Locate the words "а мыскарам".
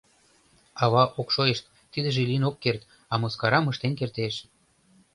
3.11-3.65